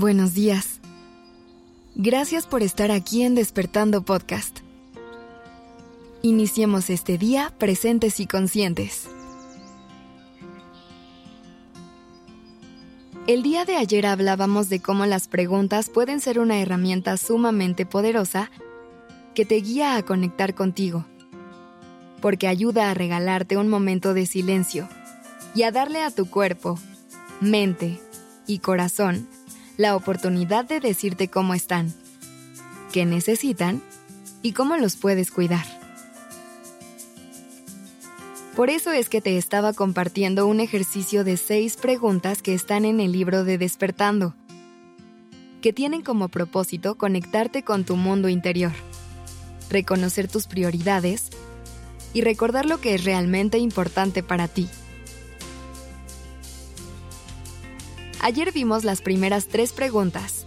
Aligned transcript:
Buenos 0.00 0.32
días. 0.32 0.78
Gracias 1.96 2.46
por 2.46 2.62
estar 2.62 2.92
aquí 2.92 3.24
en 3.24 3.34
Despertando 3.34 4.02
Podcast. 4.02 4.60
Iniciemos 6.22 6.88
este 6.88 7.18
día 7.18 7.52
presentes 7.58 8.20
y 8.20 8.28
conscientes. 8.28 9.08
El 13.26 13.42
día 13.42 13.64
de 13.64 13.74
ayer 13.74 14.06
hablábamos 14.06 14.68
de 14.68 14.78
cómo 14.78 15.04
las 15.04 15.26
preguntas 15.26 15.88
pueden 15.88 16.20
ser 16.20 16.38
una 16.38 16.60
herramienta 16.60 17.16
sumamente 17.16 17.84
poderosa 17.84 18.52
que 19.34 19.44
te 19.44 19.56
guía 19.56 19.96
a 19.96 20.04
conectar 20.04 20.54
contigo, 20.54 21.06
porque 22.22 22.46
ayuda 22.46 22.88
a 22.88 22.94
regalarte 22.94 23.56
un 23.56 23.68
momento 23.68 24.14
de 24.14 24.26
silencio 24.26 24.88
y 25.56 25.64
a 25.64 25.72
darle 25.72 26.04
a 26.04 26.12
tu 26.12 26.30
cuerpo, 26.30 26.78
mente 27.40 28.00
y 28.46 28.60
corazón 28.60 29.26
la 29.78 29.94
oportunidad 29.94 30.64
de 30.64 30.80
decirte 30.80 31.28
cómo 31.28 31.54
están, 31.54 31.94
qué 32.92 33.06
necesitan 33.06 33.80
y 34.42 34.52
cómo 34.52 34.76
los 34.76 34.96
puedes 34.96 35.30
cuidar. 35.30 35.64
Por 38.56 38.70
eso 38.70 38.90
es 38.90 39.08
que 39.08 39.20
te 39.20 39.38
estaba 39.38 39.72
compartiendo 39.72 40.48
un 40.48 40.58
ejercicio 40.58 41.22
de 41.22 41.36
seis 41.36 41.76
preguntas 41.76 42.42
que 42.42 42.54
están 42.54 42.84
en 42.84 42.98
el 42.98 43.12
libro 43.12 43.44
de 43.44 43.56
Despertando, 43.56 44.34
que 45.62 45.72
tienen 45.72 46.02
como 46.02 46.28
propósito 46.28 46.96
conectarte 46.96 47.62
con 47.62 47.84
tu 47.84 47.94
mundo 47.94 48.28
interior, 48.28 48.72
reconocer 49.70 50.26
tus 50.26 50.48
prioridades 50.48 51.30
y 52.12 52.22
recordar 52.22 52.66
lo 52.66 52.80
que 52.80 52.96
es 52.96 53.04
realmente 53.04 53.58
importante 53.58 54.24
para 54.24 54.48
ti. 54.48 54.68
Ayer 58.20 58.52
vimos 58.52 58.82
las 58.82 59.00
primeras 59.00 59.46
tres 59.46 59.72
preguntas, 59.72 60.44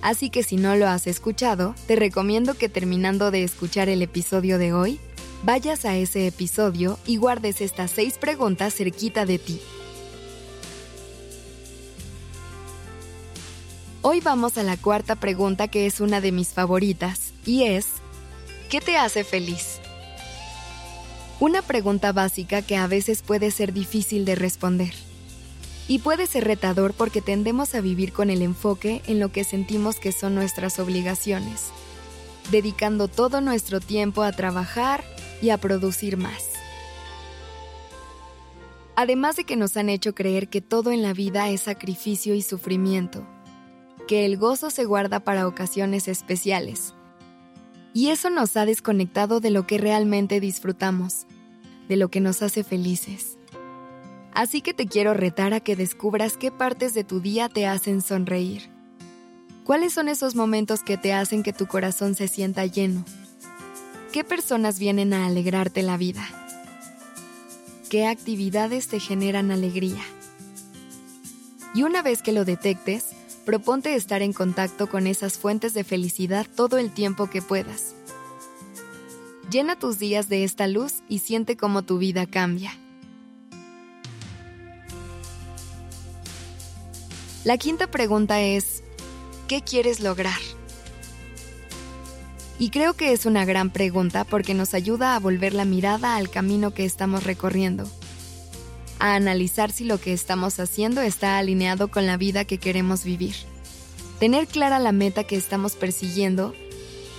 así 0.00 0.30
que 0.30 0.42
si 0.42 0.56
no 0.56 0.74
lo 0.74 0.88
has 0.88 1.06
escuchado, 1.06 1.74
te 1.86 1.96
recomiendo 1.96 2.54
que 2.54 2.70
terminando 2.70 3.30
de 3.30 3.44
escuchar 3.44 3.90
el 3.90 4.00
episodio 4.00 4.58
de 4.58 4.72
hoy, 4.72 4.98
vayas 5.42 5.84
a 5.84 5.96
ese 5.96 6.26
episodio 6.26 6.98
y 7.06 7.18
guardes 7.18 7.60
estas 7.60 7.90
seis 7.90 8.16
preguntas 8.16 8.74
cerquita 8.74 9.26
de 9.26 9.38
ti. 9.38 9.60
Hoy 14.00 14.20
vamos 14.20 14.56
a 14.56 14.62
la 14.62 14.78
cuarta 14.78 15.14
pregunta 15.14 15.68
que 15.68 15.84
es 15.84 16.00
una 16.00 16.22
de 16.22 16.32
mis 16.32 16.48
favoritas, 16.48 17.34
y 17.44 17.64
es, 17.64 17.86
¿qué 18.70 18.80
te 18.80 18.96
hace 18.96 19.24
feliz? 19.24 19.78
Una 21.38 21.60
pregunta 21.60 22.12
básica 22.12 22.62
que 22.62 22.76
a 22.76 22.86
veces 22.86 23.20
puede 23.20 23.50
ser 23.50 23.74
difícil 23.74 24.24
de 24.24 24.36
responder. 24.36 24.94
Y 25.86 25.98
puede 25.98 26.26
ser 26.26 26.44
retador 26.44 26.94
porque 26.94 27.20
tendemos 27.20 27.74
a 27.74 27.80
vivir 27.80 28.12
con 28.12 28.30
el 28.30 28.40
enfoque 28.42 29.02
en 29.06 29.20
lo 29.20 29.30
que 29.30 29.44
sentimos 29.44 29.96
que 29.96 30.12
son 30.12 30.34
nuestras 30.34 30.78
obligaciones, 30.78 31.66
dedicando 32.50 33.08
todo 33.08 33.40
nuestro 33.40 33.80
tiempo 33.80 34.22
a 34.22 34.32
trabajar 34.32 35.04
y 35.42 35.50
a 35.50 35.58
producir 35.58 36.16
más. 36.16 36.54
Además 38.96 39.36
de 39.36 39.44
que 39.44 39.56
nos 39.56 39.76
han 39.76 39.88
hecho 39.88 40.14
creer 40.14 40.48
que 40.48 40.60
todo 40.60 40.92
en 40.92 41.02
la 41.02 41.12
vida 41.12 41.50
es 41.50 41.62
sacrificio 41.62 42.34
y 42.34 42.42
sufrimiento, 42.42 43.26
que 44.06 44.24
el 44.24 44.36
gozo 44.36 44.70
se 44.70 44.84
guarda 44.84 45.20
para 45.20 45.48
ocasiones 45.48 46.08
especiales. 46.08 46.94
Y 47.92 48.08
eso 48.08 48.30
nos 48.30 48.56
ha 48.56 48.66
desconectado 48.66 49.40
de 49.40 49.50
lo 49.50 49.66
que 49.66 49.78
realmente 49.78 50.40
disfrutamos, 50.40 51.26
de 51.88 51.96
lo 51.96 52.08
que 52.08 52.20
nos 52.20 52.42
hace 52.42 52.64
felices. 52.64 53.36
Así 54.34 54.62
que 54.62 54.74
te 54.74 54.86
quiero 54.86 55.14
retar 55.14 55.54
a 55.54 55.60
que 55.60 55.76
descubras 55.76 56.36
qué 56.36 56.50
partes 56.50 56.92
de 56.92 57.04
tu 57.04 57.20
día 57.20 57.48
te 57.48 57.66
hacen 57.66 58.02
sonreír. 58.02 58.68
¿Cuáles 59.64 59.94
son 59.94 60.08
esos 60.08 60.34
momentos 60.34 60.82
que 60.82 60.98
te 60.98 61.12
hacen 61.12 61.42
que 61.42 61.52
tu 61.52 61.66
corazón 61.66 62.16
se 62.16 62.28
sienta 62.28 62.66
lleno? 62.66 63.04
¿Qué 64.12 64.24
personas 64.24 64.78
vienen 64.78 65.14
a 65.14 65.26
alegrarte 65.26 65.82
la 65.82 65.96
vida? 65.96 66.26
¿Qué 67.88 68.06
actividades 68.06 68.88
te 68.88 68.98
generan 68.98 69.52
alegría? 69.52 70.02
Y 71.74 71.84
una 71.84 72.02
vez 72.02 72.20
que 72.20 72.32
lo 72.32 72.44
detectes, 72.44 73.06
proponte 73.44 73.94
estar 73.94 74.20
en 74.20 74.32
contacto 74.32 74.88
con 74.88 75.06
esas 75.06 75.38
fuentes 75.38 75.74
de 75.74 75.84
felicidad 75.84 76.46
todo 76.56 76.78
el 76.78 76.92
tiempo 76.92 77.30
que 77.30 77.40
puedas. 77.40 77.94
Llena 79.50 79.78
tus 79.78 79.98
días 79.98 80.28
de 80.28 80.44
esta 80.44 80.66
luz 80.66 81.02
y 81.08 81.20
siente 81.20 81.56
cómo 81.56 81.82
tu 81.82 81.98
vida 81.98 82.26
cambia. 82.26 82.72
La 87.44 87.58
quinta 87.58 87.86
pregunta 87.86 88.40
es, 88.40 88.82
¿qué 89.48 89.60
quieres 89.60 90.00
lograr? 90.00 90.38
Y 92.58 92.70
creo 92.70 92.94
que 92.94 93.12
es 93.12 93.26
una 93.26 93.44
gran 93.44 93.68
pregunta 93.68 94.24
porque 94.24 94.54
nos 94.54 94.72
ayuda 94.72 95.14
a 95.14 95.20
volver 95.20 95.52
la 95.52 95.66
mirada 95.66 96.16
al 96.16 96.30
camino 96.30 96.72
que 96.72 96.86
estamos 96.86 97.24
recorriendo, 97.24 97.86
a 98.98 99.14
analizar 99.14 99.72
si 99.72 99.84
lo 99.84 100.00
que 100.00 100.14
estamos 100.14 100.58
haciendo 100.58 101.02
está 101.02 101.36
alineado 101.36 101.88
con 101.88 102.06
la 102.06 102.16
vida 102.16 102.46
que 102.46 102.56
queremos 102.56 103.04
vivir. 103.04 103.34
Tener 104.18 104.46
clara 104.46 104.78
la 104.78 104.92
meta 104.92 105.24
que 105.24 105.36
estamos 105.36 105.76
persiguiendo 105.76 106.54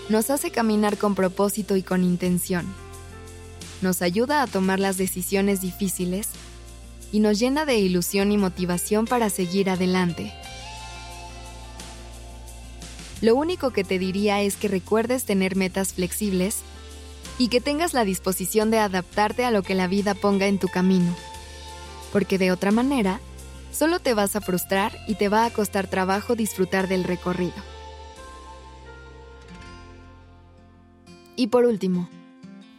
nos 0.10 0.32
hace 0.32 0.50
caminar 0.50 0.98
con 0.98 1.14
propósito 1.14 1.76
y 1.76 1.84
con 1.84 2.04
intención. 2.04 2.66
Nos 3.84 4.02
ayuda 4.02 4.42
a 4.42 4.48
tomar 4.48 4.80
las 4.80 4.98
decisiones 4.98 5.62
difíciles 5.62 6.30
y 7.16 7.22
nos 7.22 7.40
llena 7.40 7.66
de 7.66 7.78
ilusión 7.78 8.34
y 8.34 8.38
motivación 8.38 9.06
para 9.06 9.30
seguir 9.30 9.70
adelante. 9.70 10.34
Lo 13.22 13.36
único 13.36 13.72
que 13.72 13.86
te 13.86 14.00
diría 14.00 14.42
es 14.42 14.58
que 14.58 14.68
recuerdes 14.68 15.24
tener 15.24 15.56
metas 15.56 15.94
flexibles 15.94 16.58
y 17.38 17.48
que 17.48 17.62
tengas 17.62 17.94
la 17.94 18.04
disposición 18.04 18.70
de 18.70 18.80
adaptarte 18.80 19.46
a 19.46 19.52
lo 19.52 19.64
que 19.64 19.76
la 19.76 19.88
vida 19.88 20.14
ponga 20.14 20.48
en 20.48 20.60
tu 20.60 20.68
camino, 20.68 21.16
porque 22.12 22.38
de 22.38 22.52
otra 22.52 22.72
manera, 22.72 23.22
solo 23.72 24.00
te 24.00 24.14
vas 24.14 24.36
a 24.36 24.42
frustrar 24.42 25.00
y 25.08 25.16
te 25.16 25.30
va 25.30 25.46
a 25.46 25.52
costar 25.52 25.88
trabajo 25.88 26.36
disfrutar 26.36 26.90
del 26.90 27.06
recorrido. 27.06 27.64
Y 31.38 31.48
por 31.48 31.64
último, 31.64 32.10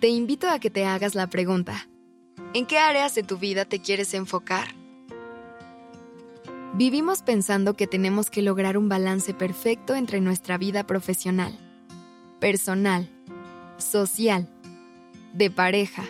te 0.00 0.08
invito 0.08 0.50
a 0.50 0.58
que 0.58 0.68
te 0.68 0.84
hagas 0.84 1.14
la 1.14 1.26
pregunta, 1.28 1.88
¿En 2.56 2.64
qué 2.64 2.78
áreas 2.78 3.14
de 3.14 3.22
tu 3.22 3.36
vida 3.36 3.66
te 3.66 3.80
quieres 3.80 4.14
enfocar? 4.14 4.68
Vivimos 6.72 7.20
pensando 7.20 7.76
que 7.76 7.86
tenemos 7.86 8.30
que 8.30 8.40
lograr 8.40 8.78
un 8.78 8.88
balance 8.88 9.34
perfecto 9.34 9.94
entre 9.94 10.22
nuestra 10.22 10.56
vida 10.56 10.86
profesional, 10.86 11.54
personal, 12.40 13.10
social, 13.76 14.48
de 15.34 15.50
pareja, 15.50 16.04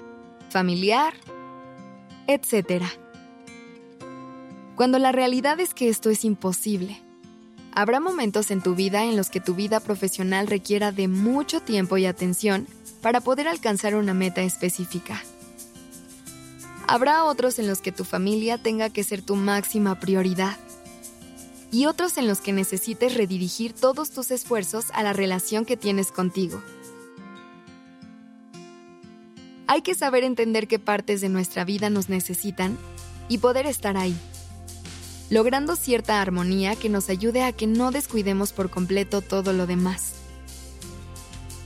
familiar, 0.49 1.15
etc. 2.29 2.85
Cuando 4.77 5.01
la 5.01 5.11
realidad 5.11 5.59
es 5.59 5.75
que 5.75 5.89
esto 5.89 6.11
es 6.11 6.25
imposible. 6.25 7.03
Habrá 7.73 7.99
momentos 7.99 8.53
en 8.53 8.63
tu 8.63 8.77
vida 8.77 9.03
en 9.03 9.17
los 9.17 9.31
que 9.31 9.41
tu 9.41 9.57
vida 9.57 9.81
profesional 9.81 10.47
requiera 10.47 10.93
de 10.93 11.09
mucho 11.09 11.59
tiempo 11.59 11.97
y 11.97 12.07
atención 12.07 12.69
para 13.03 13.21
poder 13.21 13.49
alcanzar 13.49 13.97
una 13.97 14.15
meta 14.15 14.43
específica. 14.43 15.21
Habrá 16.89 17.25
otros 17.25 17.59
en 17.59 17.67
los 17.67 17.81
que 17.81 17.91
tu 17.91 18.05
familia 18.05 18.59
tenga 18.59 18.91
que 18.91 19.03
ser 19.03 19.21
tu 19.21 19.35
máxima 19.35 19.99
prioridad 19.99 20.57
y 21.73 21.87
otros 21.87 22.17
en 22.17 22.29
los 22.29 22.41
que 22.41 22.53
necesites 22.53 23.15
redirigir 23.15 23.73
todos 23.73 24.13
tus 24.13 24.31
esfuerzos 24.31 24.87
a 24.93 25.03
la 25.03 25.13
relación 25.13 25.65
que 25.65 25.77
tienes 25.77 26.13
contigo. 26.13 26.63
Hay 29.67 29.83
que 29.83 29.97
saber 29.97 30.23
entender 30.23 30.69
qué 30.69 30.79
partes 30.79 31.21
de 31.21 31.29
nuestra 31.29 31.65
vida 31.65 31.91
nos 31.91 32.09
necesitan 32.09 32.79
y 33.29 33.39
poder 33.39 33.67
estar 33.67 33.97
ahí, 33.97 34.17
logrando 35.29 35.75
cierta 35.75 36.23
armonía 36.23 36.77
que 36.77 36.89
nos 36.89 37.11
ayude 37.11 37.43
a 37.43 37.51
que 37.51 37.67
no 37.67 37.91
descuidemos 37.91 38.53
por 38.53 38.71
completo 38.71 39.23
todo 39.23 39.53
lo 39.53 39.67
demás. 39.67 40.13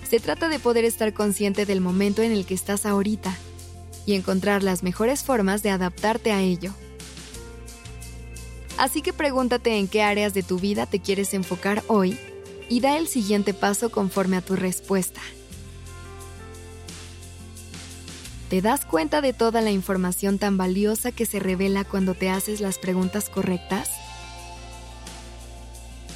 Se 0.09 0.19
trata 0.19 0.49
de 0.49 0.59
poder 0.59 0.87
estar 0.87 1.13
consciente 1.13 1.67
del 1.67 1.83
momento 1.83 2.23
en 2.23 2.33
el 2.33 2.47
que 2.47 2.55
estás 2.55 2.87
ahorita 2.87 3.37
y 4.07 4.15
encontrar 4.15 4.63
las 4.63 4.83
mejores 4.83 5.23
formas 5.23 5.63
de 5.63 5.71
adaptarte 5.71 6.33
a 6.33 6.41
ello. 6.41 6.73
Así 8.79 9.03
que 9.03 9.13
pregúntate 9.13 9.77
en 9.77 9.89
qué 9.89 10.03
áreas 10.03 10.33
de 10.33 10.43
tu 10.43 10.59
vida 10.59 10.87
te 10.87 11.01
quieres 11.01 11.35
enfocar 11.35 11.83
hoy 11.87 12.19
y 12.69 12.81
da 12.81 12.97
el 12.97 13.09
siguiente 13.09 13.53
paso 13.53 13.91
conforme 13.91 14.39
a 14.39 14.41
tu 14.41 14.57
respuesta. 14.57 15.21
¿Te 18.49 18.63
das 18.63 18.85
cuenta 18.85 19.21
de 19.21 19.33
toda 19.33 19.61
la 19.61 19.71
información 19.71 20.39
tan 20.39 20.57
valiosa 20.57 21.13
que 21.13 21.27
se 21.27 21.39
revela 21.39 21.85
cuando 21.85 22.15
te 22.15 22.31
haces 22.31 22.61
las 22.61 22.79
preguntas 22.79 23.29
correctas? 23.29 23.91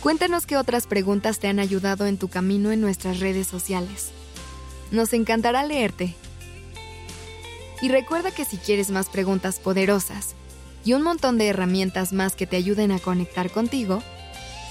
Cuéntanos 0.03 0.45
qué 0.45 0.57
otras 0.57 0.87
preguntas 0.87 1.39
te 1.39 1.49
han 1.49 1.59
ayudado 1.59 2.07
en 2.07 2.19
tu 2.19 2.29
camino 2.29 2.73
en 2.73 2.81
nuestras 2.81 3.21
redes 3.21 3.47
sociales. 3.47 4.11
Nos 4.91 5.13
encantará 5.13 5.65
leerte 5.65 6.15
y 7.85 7.89
recuerda 7.89 8.31
que 8.31 8.47
si 8.47 8.57
quieres 8.57 8.89
más 8.89 9.11
preguntas 9.11 9.59
poderosas 9.59 10.35
y 10.87 10.95
un 10.95 11.03
montón 11.03 11.37
de 11.37 11.49
herramientas 11.49 12.15
más 12.15 12.35
que 12.35 12.47
te 12.47 12.57
ayuden 12.57 12.91
a 12.93 12.99
conectar 12.99 13.51
contigo, 13.51 14.03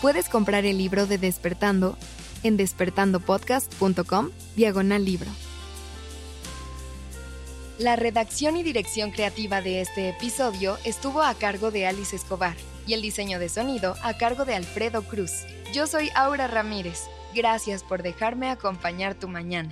puedes 0.02 0.30
comprar 0.30 0.66
el 0.66 0.80
libro 0.80 1.06
de 1.06 1.20
Despertando 1.20 1.96
en 2.42 2.58
despertandopodcast.com 2.58 4.32
diagonal 4.56 5.06
libro. 5.06 5.30
La 7.78 7.96
redacción 7.96 8.58
y 8.58 8.64
dirección 8.64 9.12
creativa 9.12 9.62
de 9.62 9.82
este 9.82 10.10
episodio 10.10 10.80
estuvo 10.84 11.22
a 11.22 11.36
cargo 11.36 11.70
de 11.70 11.86
Alice 11.86 12.16
Escobar 12.16 12.56
y 12.88 12.96
el 12.96 13.04
diseño 13.04 13.38
de 13.38 13.50
sonido 13.50 13.96
a 14.02 14.18
cargo 14.18 14.44
de 14.44 14.56
Alfredo 14.56 15.04
Cruz. 15.04 15.44
Yo 15.72 15.86
soy 15.86 16.10
Aura 16.16 16.48
Ramírez. 16.48 17.02
Gracias 17.36 17.84
por 17.84 18.02
dejarme 18.02 18.50
acompañar 18.50 19.14
tu 19.14 19.28
mañana. 19.28 19.72